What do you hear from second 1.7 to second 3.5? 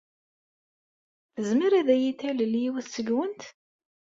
ad iyi-talel yiwet seg-went?